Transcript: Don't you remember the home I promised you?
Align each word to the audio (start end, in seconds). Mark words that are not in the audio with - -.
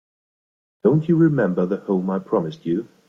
Don't 0.81 1.07
you 1.07 1.15
remember 1.15 1.67
the 1.67 1.77
home 1.77 2.09
I 2.09 2.17
promised 2.17 2.65
you? 2.65 2.87